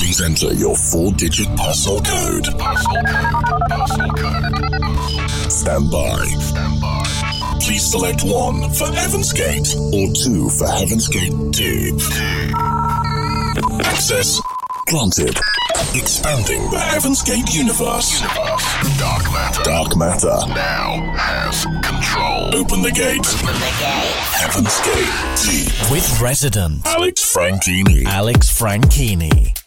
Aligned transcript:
Please 0.00 0.22
enter 0.22 0.54
your 0.54 0.74
four-digit 0.74 1.46
parcel 1.56 2.00
code. 2.00 2.46
Parcel 2.58 2.94
code. 3.06 3.68
Parcel 3.68 4.08
code. 4.16 5.30
Stand 5.52 5.90
by. 5.90 6.24
Stand 6.40 6.80
by. 6.80 7.58
Please 7.60 7.84
select 7.84 8.22
one 8.24 8.72
for 8.72 8.86
Heaven's 8.86 9.30
Gate 9.34 9.68
or 9.92 10.08
two 10.14 10.48
for 10.48 10.66
Heaven's 10.68 11.06
Gate 11.06 11.34
Deep. 11.52 12.00
Access 13.84 14.40
granted. 14.88 15.36
Expanding 15.94 16.70
the 16.70 16.80
Heaven's 16.80 17.20
Gate 17.22 17.54
universe. 17.54 18.22
universe. 18.22 18.98
Dark 18.98 19.24
matter. 19.32 19.62
Dark 19.64 19.96
matter 19.98 20.36
now 20.54 21.12
has 21.18 21.64
control. 21.84 22.54
Open 22.54 22.80
the 22.80 22.90
gate. 22.90 23.20
Open 23.20 23.54
the 23.60 23.74
gate. 23.78 24.16
Heaven's 24.32 24.80
Gate 24.80 25.12
Deep. 25.44 25.90
With 25.92 26.20
resident 26.22 26.86
Alex 26.86 27.34
Franchini. 27.36 28.06
Alex 28.06 28.48
Franchini. 28.58 29.59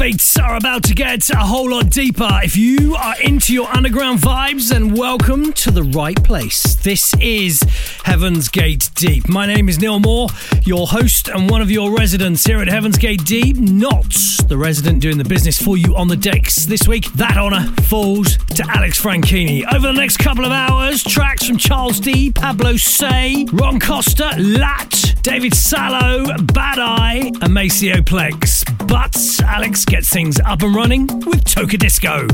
Beats 0.00 0.38
are 0.38 0.56
about 0.56 0.82
to 0.82 0.94
get 0.94 1.28
a 1.28 1.36
whole 1.36 1.72
lot 1.72 1.90
deeper. 1.90 2.40
If 2.42 2.56
you 2.56 2.94
are 2.94 3.20
into 3.20 3.52
your 3.52 3.68
underground 3.68 4.20
vibes, 4.20 4.70
then 4.70 4.94
welcome 4.94 5.52
to 5.52 5.70
the 5.70 5.82
right 5.82 6.16
place. 6.24 6.74
This 6.76 7.12
is 7.20 7.60
Heaven's 8.04 8.48
Gate 8.48 8.88
Deep. 8.94 9.28
My 9.28 9.44
name 9.44 9.68
is 9.68 9.78
Neil 9.78 9.98
Moore, 9.98 10.28
your 10.62 10.86
host 10.86 11.28
and 11.28 11.50
one 11.50 11.60
of 11.60 11.70
your 11.70 11.94
residents 11.94 12.46
here 12.46 12.62
at 12.62 12.68
Heaven's 12.68 12.96
Gate 12.96 13.26
Deep. 13.26 13.58
Not 13.58 14.16
the 14.48 14.56
resident 14.56 15.02
doing 15.02 15.18
the 15.18 15.24
business 15.24 15.60
for 15.60 15.76
you 15.76 15.94
on 15.94 16.08
the 16.08 16.16
decks 16.16 16.64
this 16.64 16.88
week. 16.88 17.12
That 17.12 17.36
honour 17.36 17.70
falls 17.82 18.38
to 18.54 18.64
Alex 18.70 18.98
Franchini. 18.98 19.70
Over 19.70 19.88
the 19.88 19.92
next 19.92 20.16
couple 20.16 20.46
of 20.46 20.50
hours, 20.50 21.04
tracks 21.04 21.46
from 21.46 21.58
Charles 21.58 22.00
D, 22.00 22.32
Pablo 22.32 22.78
Say, 22.78 23.44
Ron 23.52 23.78
Costa, 23.78 24.34
Lat, 24.38 25.14
David 25.20 25.54
Sallow, 25.54 26.24
Bad 26.54 26.78
Eye, 26.78 27.30
and 27.42 27.52
Maceo 27.52 27.96
Plex. 27.96 28.64
But 28.88 29.14
Alex 29.46 29.84
gets 29.90 30.08
things 30.08 30.38
up 30.44 30.62
and 30.62 30.72
running 30.72 31.08
with 31.26 31.44
Toka 31.44 31.76
Disco. 31.76 32.28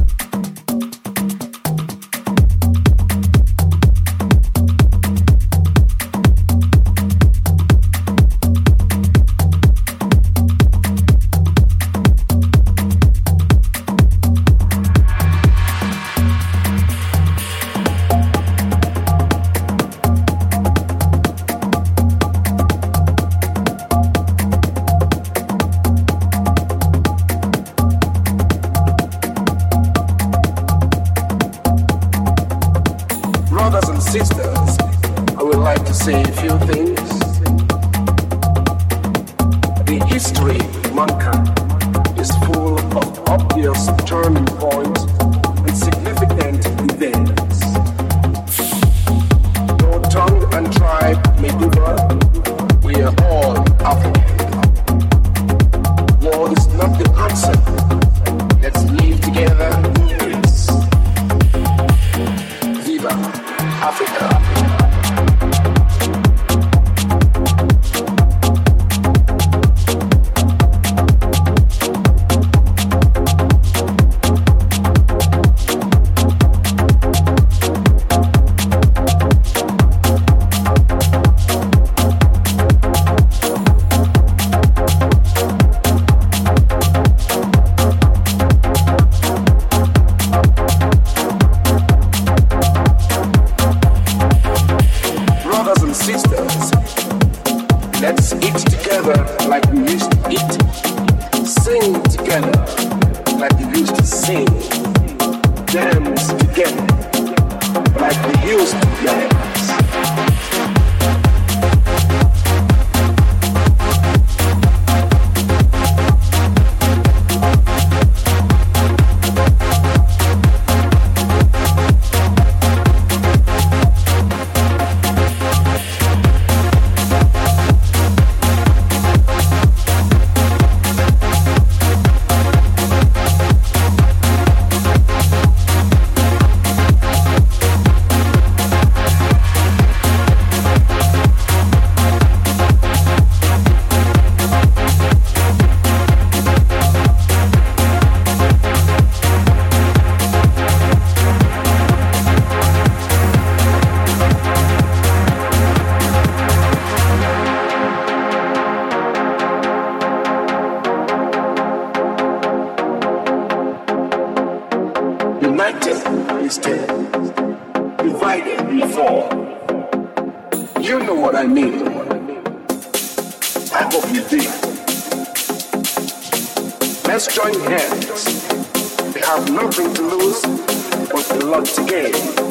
Hands. 177.54 179.14
We 179.14 179.20
have 179.20 179.48
nothing 179.52 179.94
to 179.94 180.02
lose, 180.02 180.42
but 180.42 181.30
a 181.30 181.46
lot 181.46 181.64
to 181.64 181.84
gain. 181.86 182.45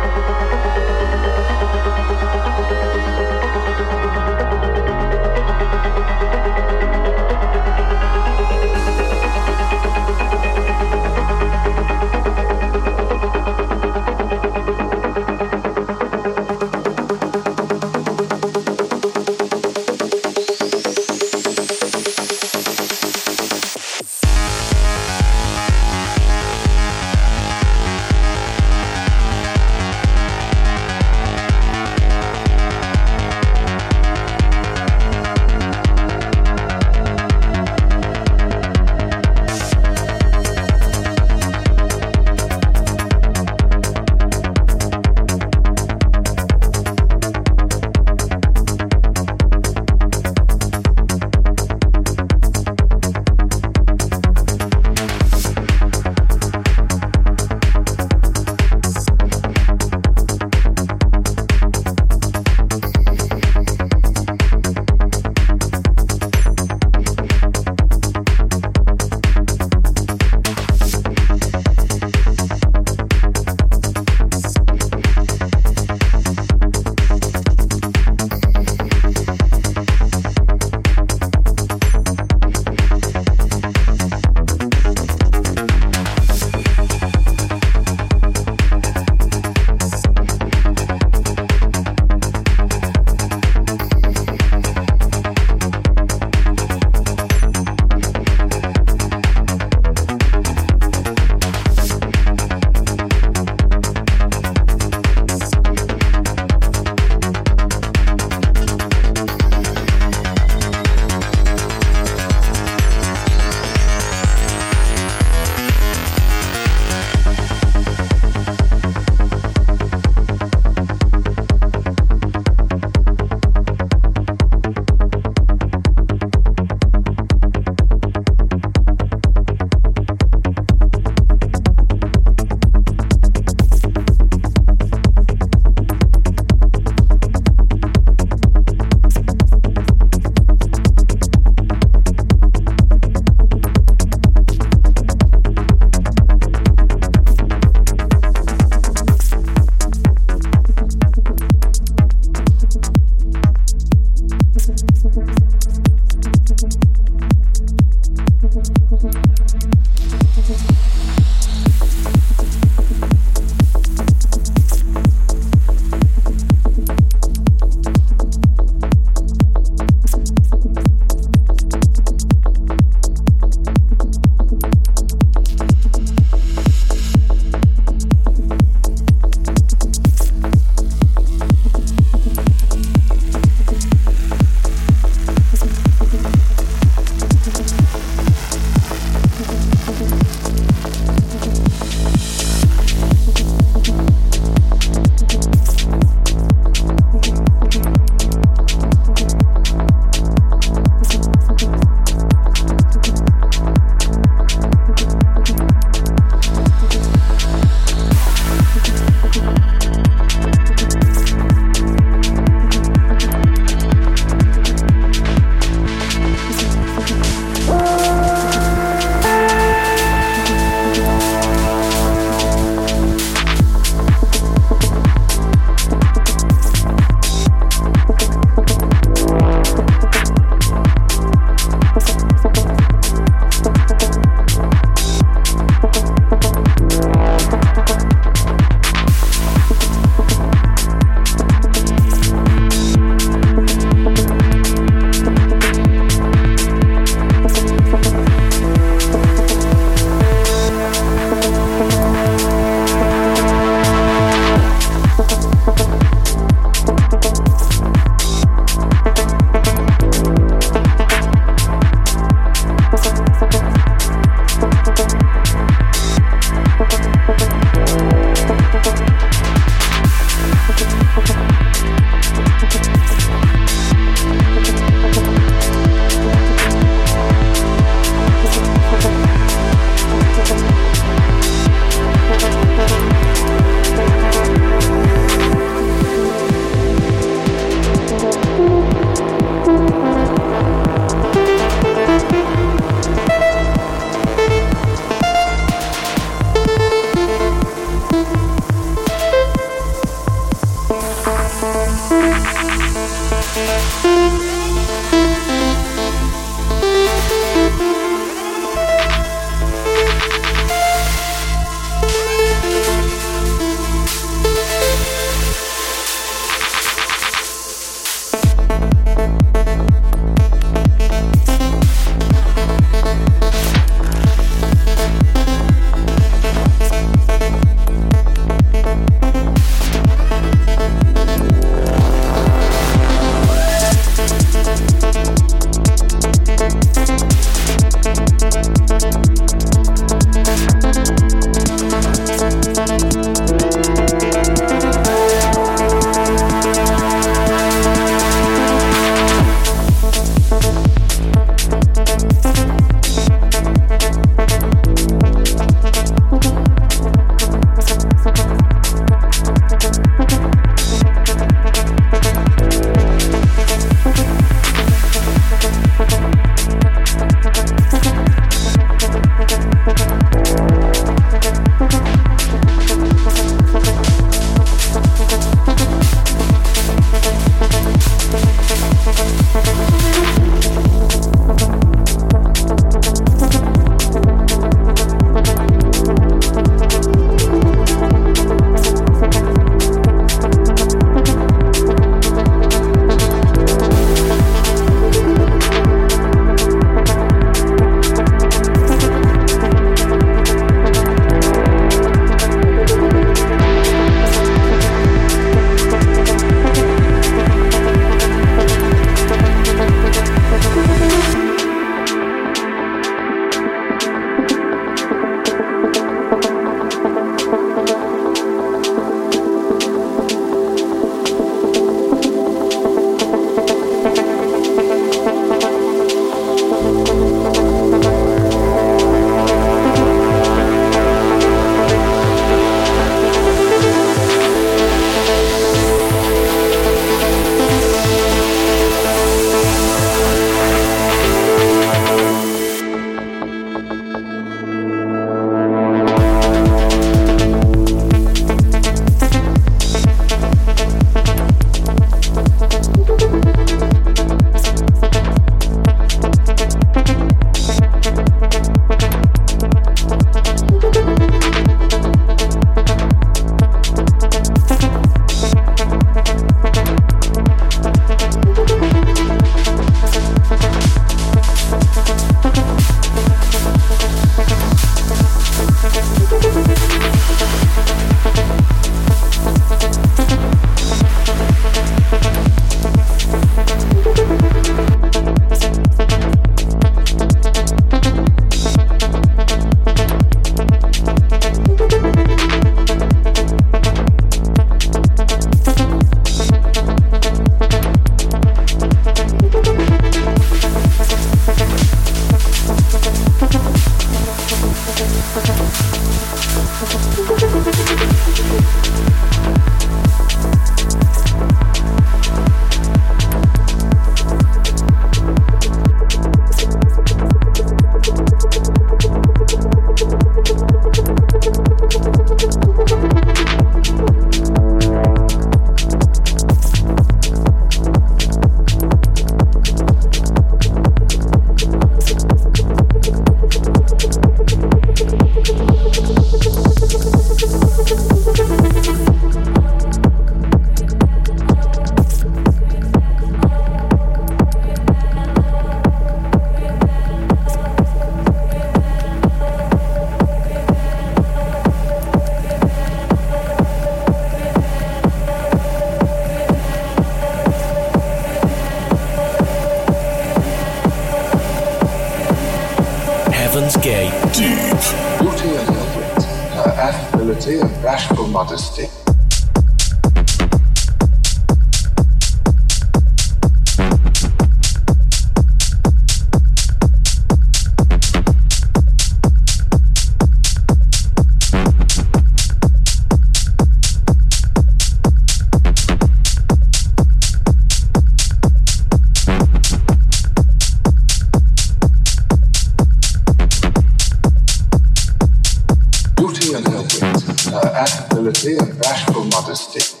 and 596.53 596.67
in 596.67 596.73
a 596.73 597.55
uh, 597.55 597.73
affability, 597.73 598.57
and 598.57 598.77
bashful 598.81 599.23
modesty. 599.25 600.00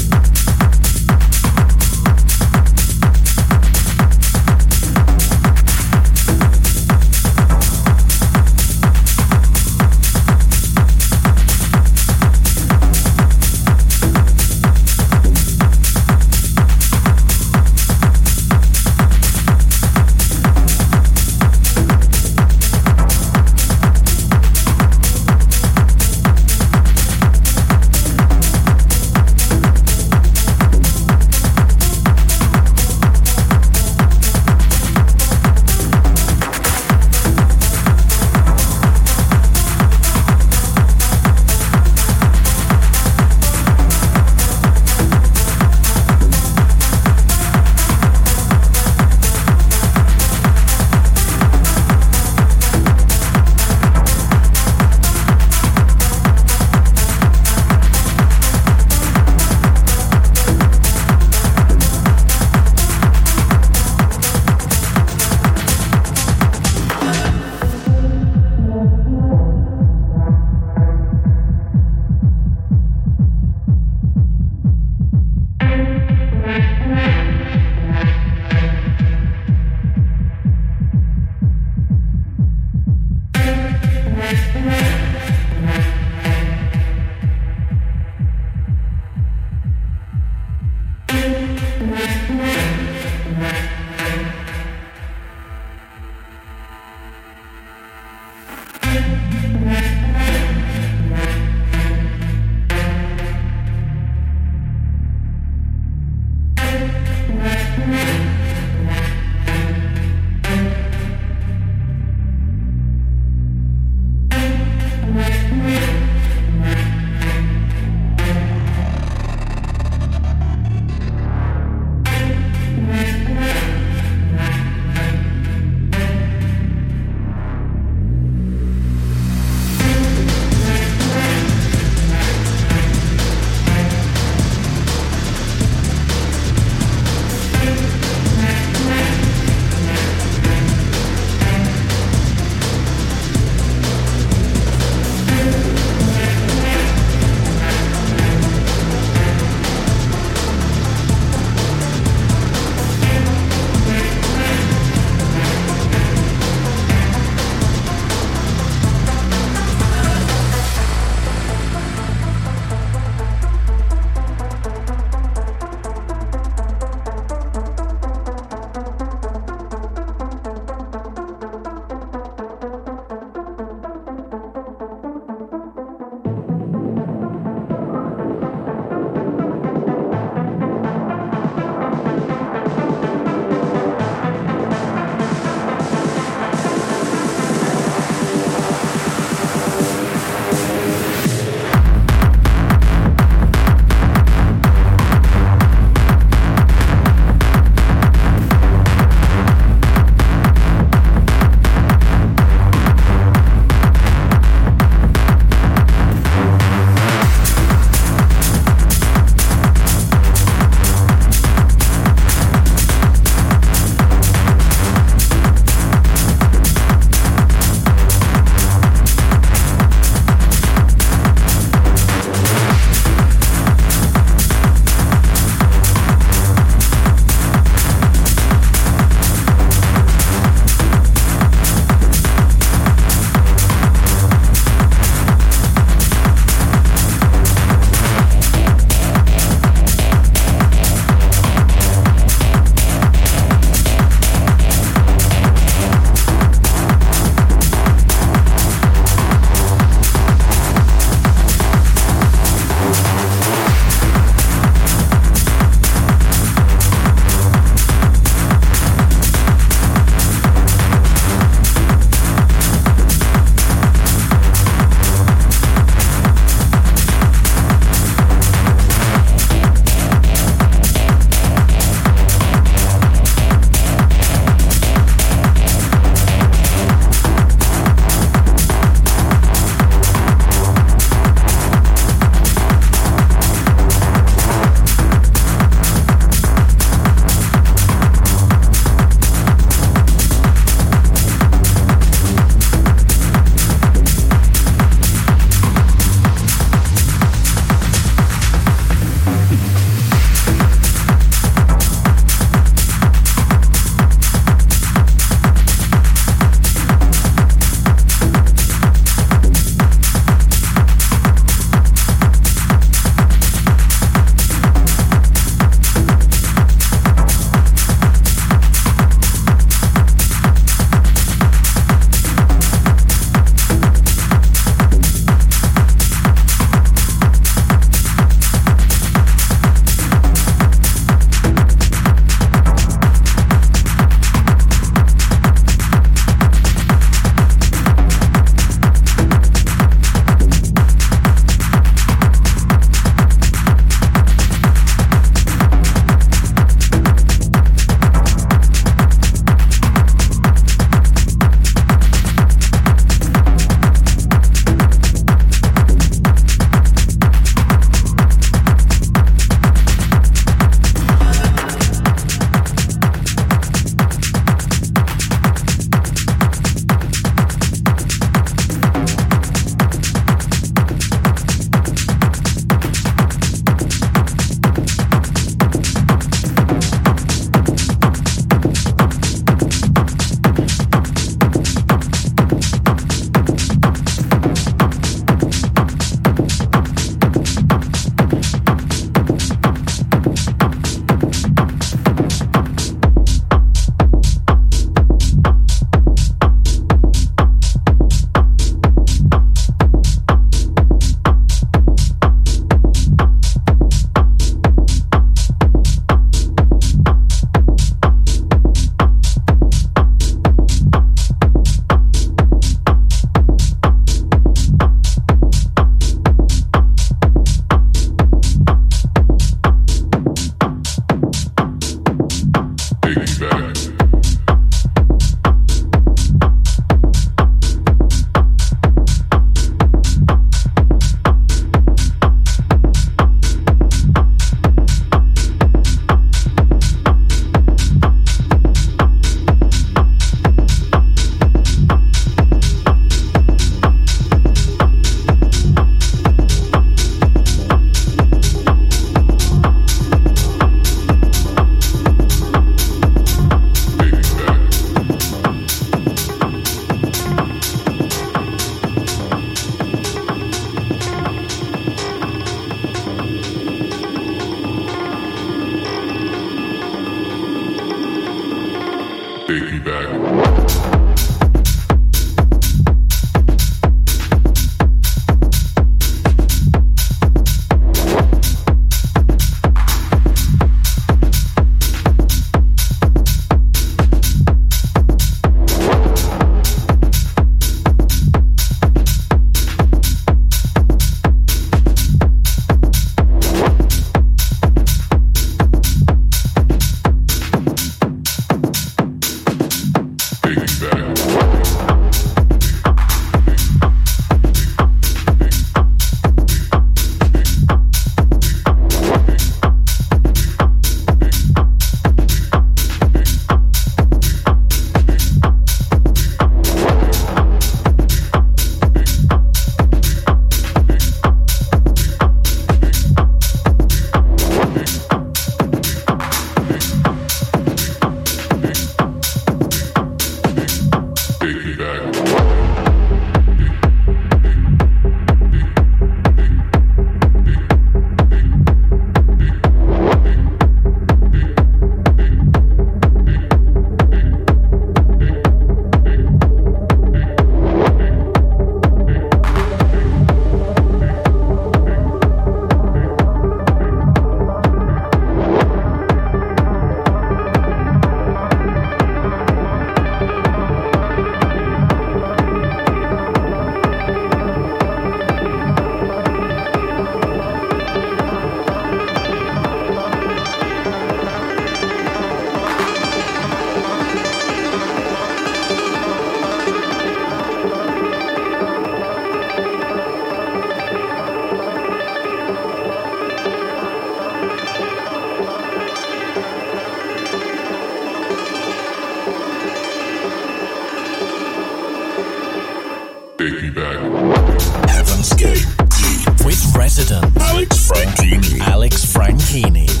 Martini. 599.51 600.00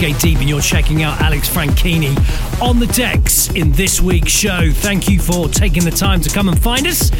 Gate 0.00 0.18
Deep, 0.18 0.38
and 0.38 0.48
you're 0.48 0.62
checking 0.62 1.02
out 1.02 1.20
Alex 1.20 1.46
Franchini 1.46 2.16
on 2.62 2.78
the 2.78 2.86
decks 2.86 3.50
in 3.50 3.70
this 3.72 4.00
week's 4.00 4.32
show. 4.32 4.70
Thank 4.72 5.10
you 5.10 5.20
for 5.20 5.46
taking 5.46 5.84
the 5.84 5.90
time 5.90 6.22
to 6.22 6.30
come 6.30 6.48
and 6.48 6.58
find 6.58 6.86
us. 6.86 7.10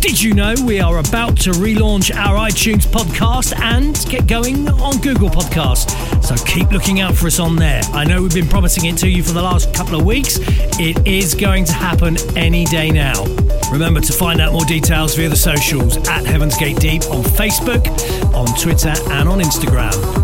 Did 0.00 0.20
you 0.20 0.34
know 0.34 0.52
we 0.66 0.80
are 0.80 0.98
about 0.98 1.36
to 1.42 1.50
relaunch 1.52 2.12
our 2.12 2.36
iTunes 2.48 2.86
podcast 2.86 3.56
and 3.60 4.04
get 4.10 4.26
going 4.26 4.68
on 4.68 4.98
Google 4.98 5.30
Podcast? 5.30 6.24
So 6.24 6.34
keep 6.44 6.72
looking 6.72 7.00
out 7.00 7.14
for 7.14 7.28
us 7.28 7.38
on 7.38 7.54
there. 7.54 7.82
I 7.92 8.02
know 8.02 8.20
we've 8.22 8.34
been 8.34 8.48
promising 8.48 8.86
it 8.86 8.96
to 8.98 9.08
you 9.08 9.22
for 9.22 9.32
the 9.32 9.42
last 9.42 9.72
couple 9.72 9.94
of 9.94 10.04
weeks. 10.04 10.38
It 10.80 11.06
is 11.06 11.36
going 11.36 11.64
to 11.66 11.72
happen 11.72 12.16
any 12.36 12.64
day 12.64 12.90
now. 12.90 13.22
Remember 13.70 14.00
to 14.00 14.12
find 14.12 14.40
out 14.40 14.52
more 14.52 14.64
details 14.64 15.14
via 15.14 15.28
the 15.28 15.36
socials 15.36 15.96
at 16.08 16.26
Heaven's 16.26 16.56
Gate 16.56 16.78
Deep 16.80 17.04
on 17.04 17.22
Facebook, 17.22 17.86
on 18.34 18.46
Twitter, 18.58 18.94
and 19.12 19.28
on 19.28 19.38
Instagram. 19.38 20.23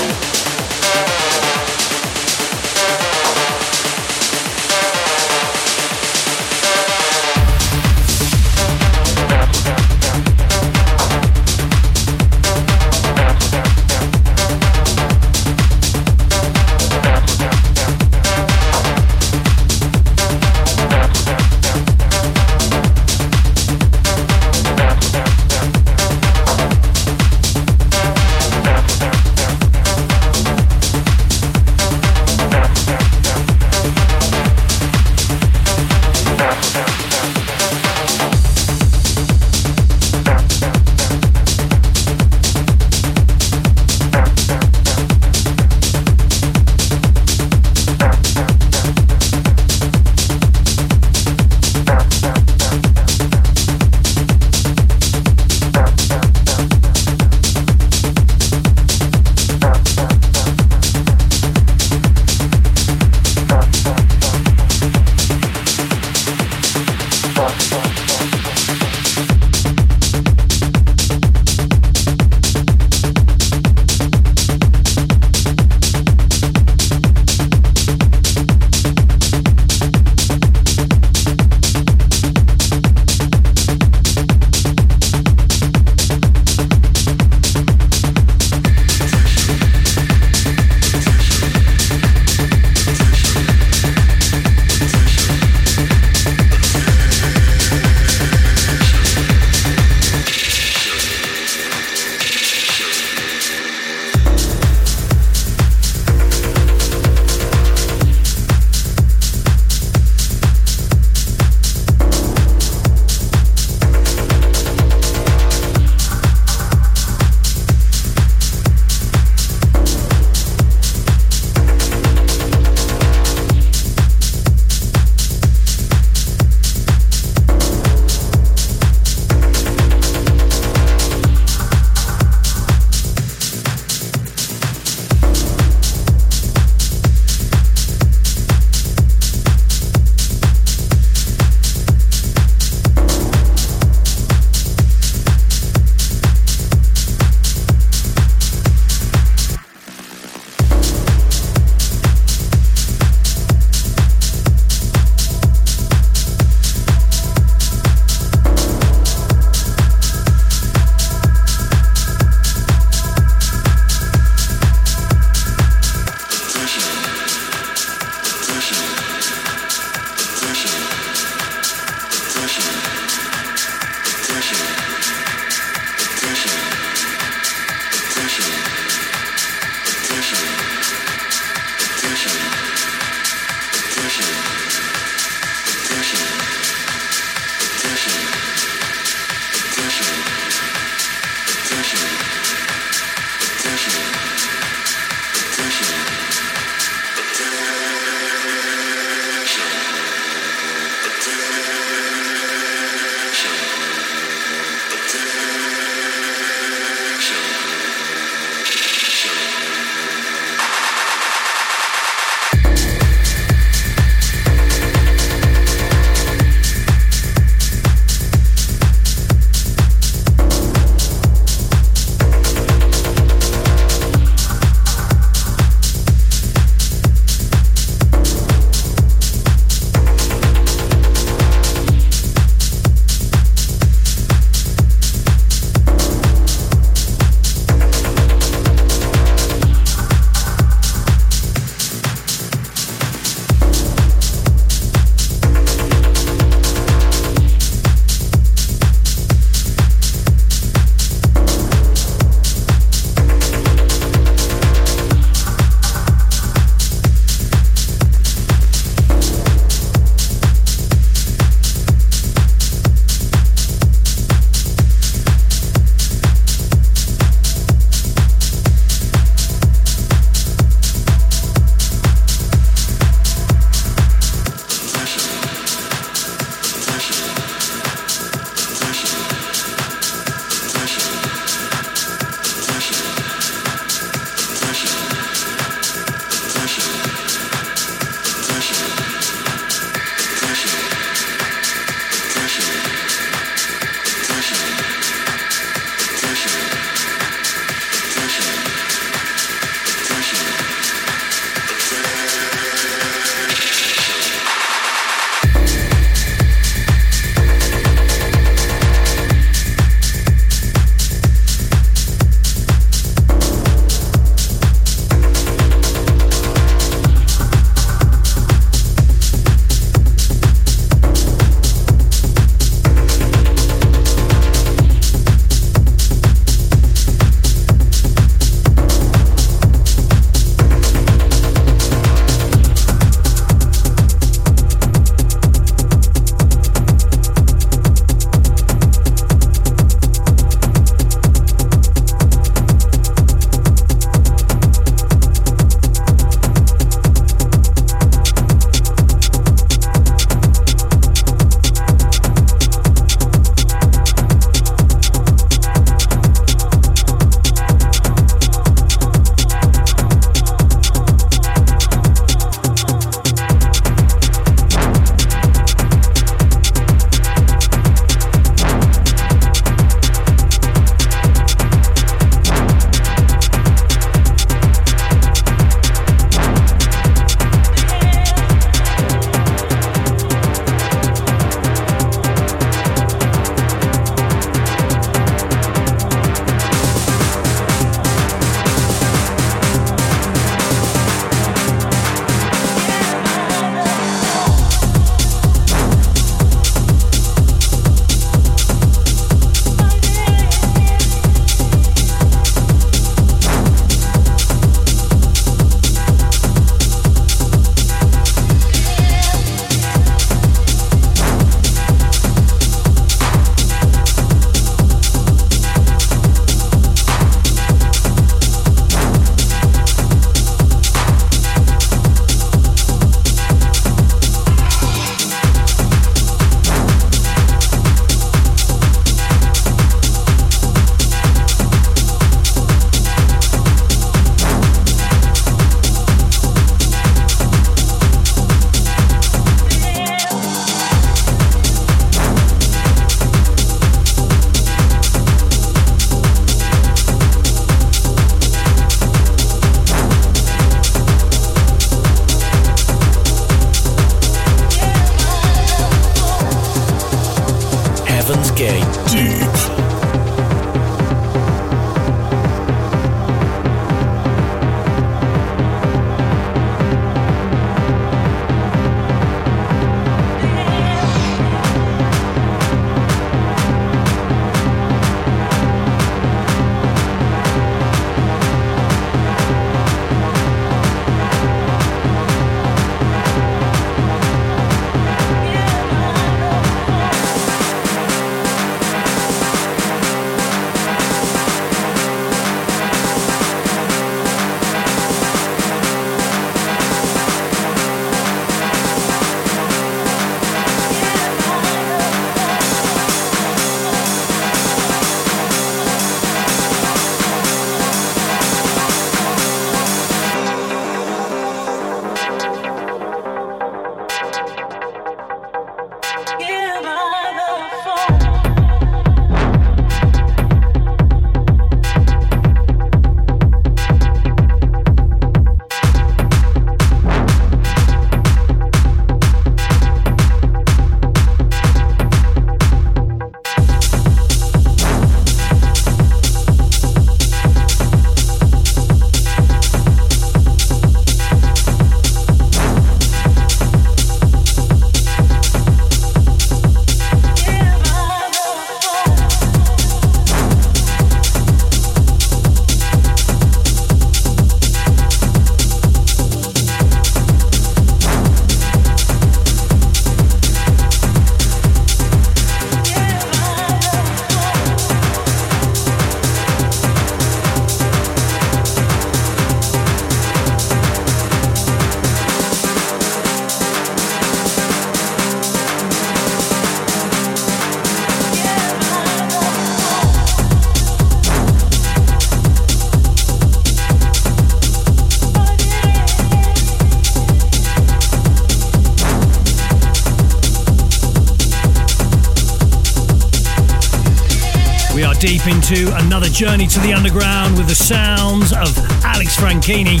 into 595.74 595.96
another 596.04 596.28
journey 596.28 596.66
to 596.66 596.78
the 596.80 596.92
underground 596.92 597.56
with 597.56 597.68
the 597.68 597.74
sounds 597.74 598.52
of 598.52 598.76
Alex 599.04 599.36
Franchini 599.36 600.00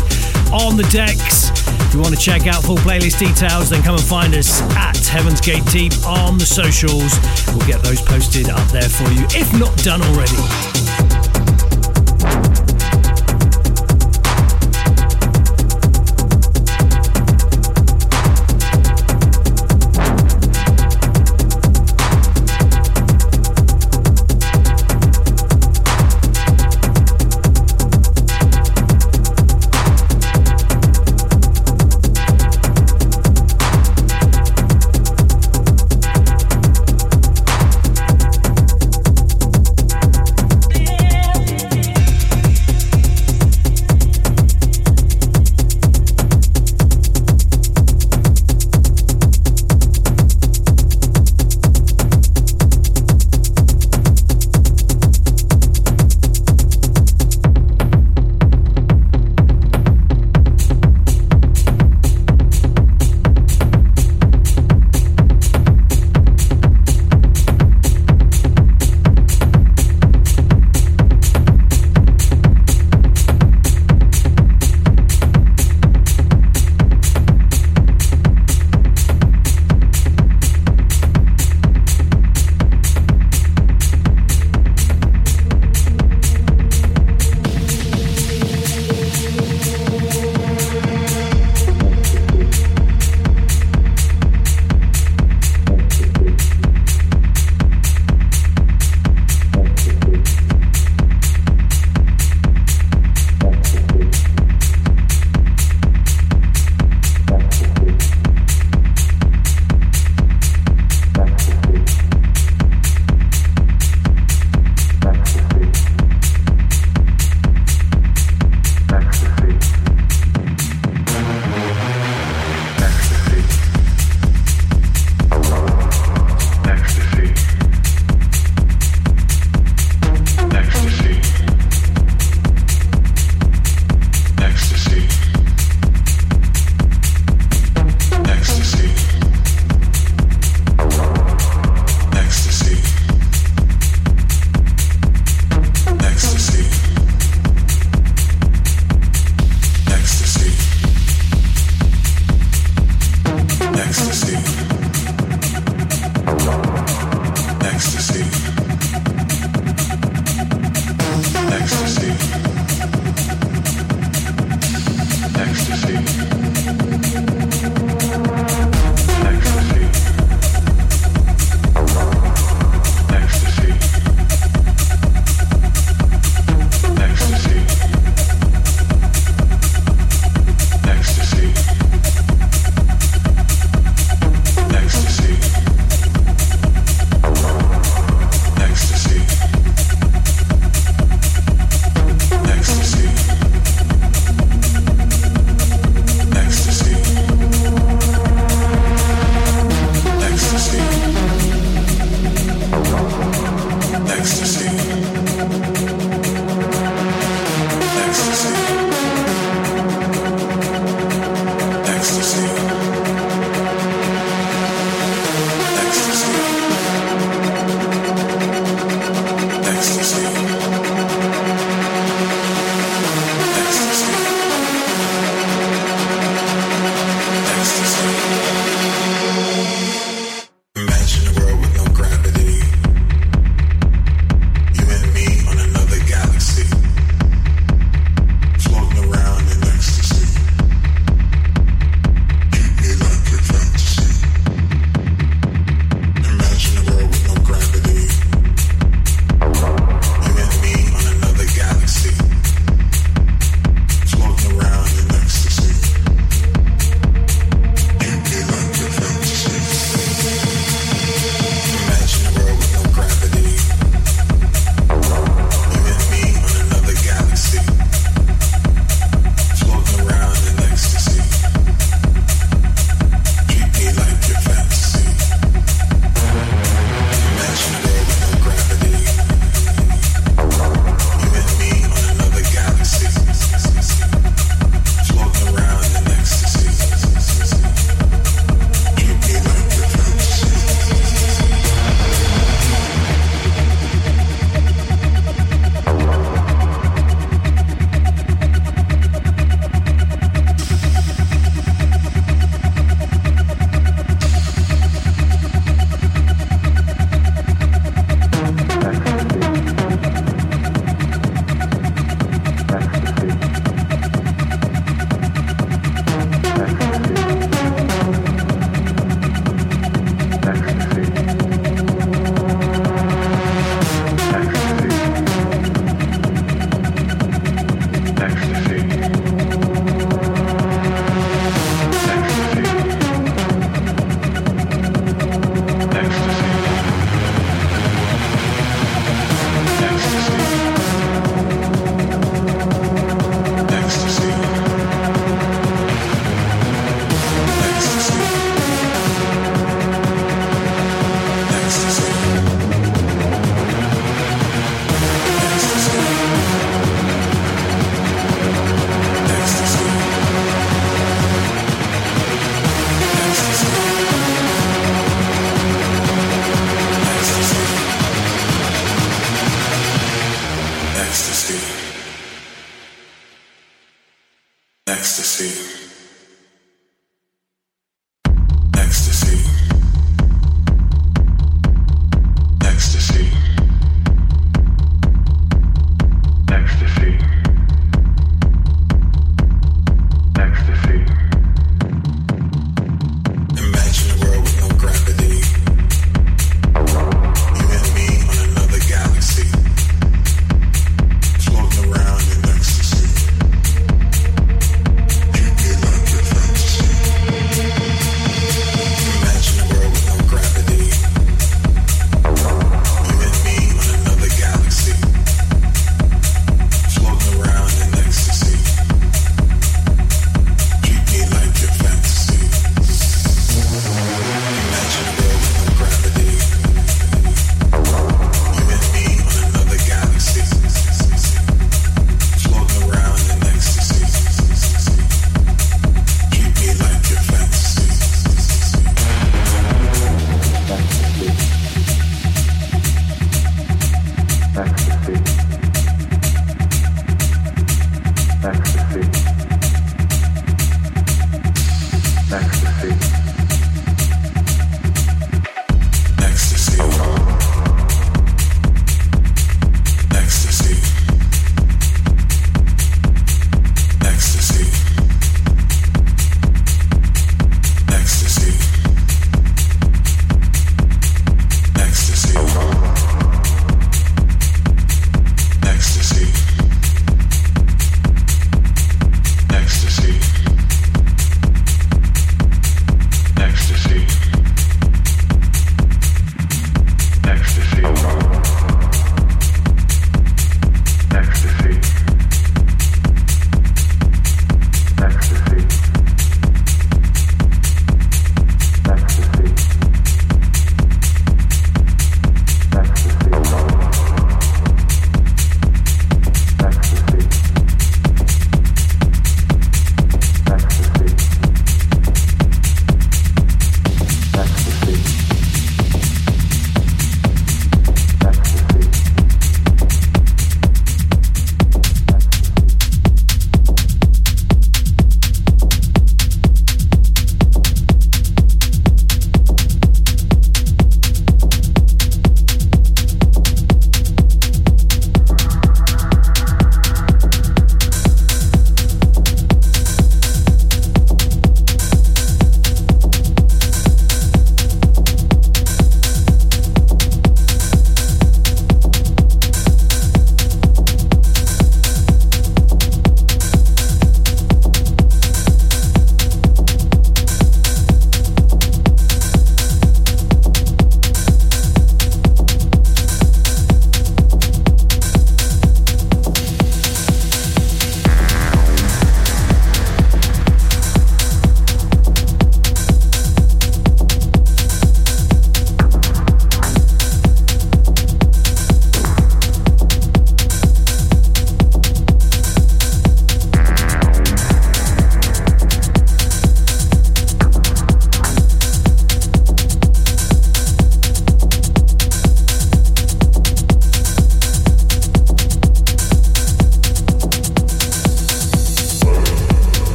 on 0.52 0.76
the 0.76 0.84
decks. 0.84 1.50
If 1.86 1.94
you 1.94 2.00
want 2.00 2.14
to 2.14 2.20
check 2.20 2.46
out 2.46 2.62
full 2.62 2.76
playlist 2.76 3.18
details, 3.18 3.70
then 3.70 3.82
come 3.82 3.94
and 3.94 4.04
find 4.04 4.34
us 4.34 4.60
at 4.76 4.98
Heaven's 5.06 5.40
Gate 5.40 5.64
Deep 5.66 5.92
on 6.06 6.38
the 6.38 6.46
socials. 6.46 7.18
We'll 7.48 7.66
get 7.66 7.82
those 7.82 8.00
posted 8.00 8.50
up 8.50 8.66
there 8.68 8.88
for 8.88 9.10
you, 9.10 9.26
if 9.30 9.52
not 9.58 9.76
done 9.78 10.02
already. 10.02 10.73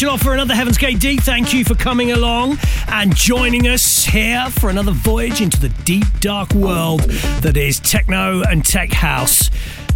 Your 0.00 0.10
offer 0.10 0.34
another 0.34 0.54
Heaven's 0.54 0.76
Gate 0.76 1.00
Deep. 1.00 1.22
Thank 1.22 1.54
you 1.54 1.64
for 1.64 1.74
coming 1.74 2.12
along 2.12 2.58
and 2.88 3.16
joining 3.16 3.66
us 3.66 4.04
here 4.04 4.44
for 4.50 4.68
another 4.68 4.92
voyage 4.92 5.40
into 5.40 5.58
the 5.58 5.70
deep, 5.84 6.04
dark 6.20 6.52
world 6.52 7.00
that 7.40 7.56
is 7.56 7.80
techno 7.80 8.42
and 8.42 8.62
tech 8.62 8.92
house, 8.92 9.50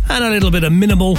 and 0.08 0.24
a 0.24 0.30
little 0.30 0.50
bit 0.50 0.64
of 0.64 0.72
minimal, 0.72 1.18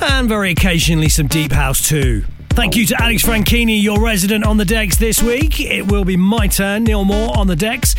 and 0.00 0.28
very 0.28 0.52
occasionally 0.52 1.08
some 1.08 1.26
deep 1.26 1.50
house 1.50 1.88
too. 1.88 2.22
Thank 2.50 2.76
you 2.76 2.86
to 2.86 3.02
Alex 3.02 3.24
Franchini, 3.24 3.82
your 3.82 4.00
resident 4.00 4.44
on 4.44 4.56
the 4.56 4.64
decks 4.64 4.98
this 4.98 5.20
week. 5.20 5.60
It 5.60 5.90
will 5.90 6.04
be 6.04 6.16
my 6.16 6.46
turn, 6.46 6.84
Neil 6.84 7.04
Moore, 7.04 7.36
on 7.36 7.48
the 7.48 7.56
decks 7.56 7.96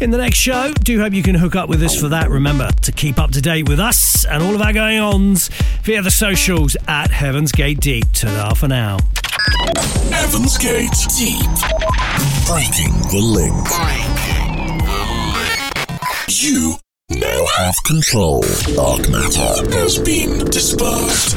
in 0.00 0.10
the 0.10 0.18
next 0.18 0.38
show. 0.38 0.72
Do 0.82 0.98
hope 1.00 1.12
you 1.12 1.22
can 1.22 1.36
hook 1.36 1.54
up 1.54 1.68
with 1.68 1.80
us 1.82 1.98
for 1.98 2.08
that. 2.08 2.28
Remember 2.28 2.70
to 2.82 2.90
keep 2.90 3.20
up 3.20 3.30
to 3.32 3.40
date 3.40 3.68
with 3.68 3.78
us 3.78 4.24
and 4.24 4.42
all 4.42 4.56
of 4.56 4.62
our 4.62 4.72
going 4.72 4.98
ons 4.98 5.48
via 5.82 6.02
the 6.02 6.10
socials 6.10 6.76
at 6.88 7.12
Heaven's 7.12 7.52
Gate 7.52 7.78
Deep. 7.78 8.06
Ta 8.12 8.54
for 8.54 8.66
now. 8.66 8.98
Heaven's 10.32 10.58
Gate 10.58 10.90
Deep. 11.18 11.42
Breaking 12.46 12.94
the 13.10 13.18
link. 13.20 13.66
Breaking 13.66 14.78
the 14.78 15.02
link. 15.34 15.90
You 16.28 16.76
now 17.10 17.46
have 17.56 17.74
control. 17.84 18.40
Dark 18.76 19.08
matter 19.08 19.68
has 19.74 19.98
been 19.98 20.44
dispersed. 20.44 21.36